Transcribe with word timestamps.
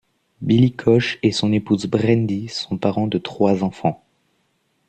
Billy 0.41 0.71
Koch 0.73 1.19
et 1.21 1.31
son 1.31 1.51
épouse 1.53 1.85
Brandi 1.85 2.47
sont 2.49 2.75
parents 2.79 3.05
de 3.05 3.19
trois 3.19 3.63
enfants. 3.63 4.03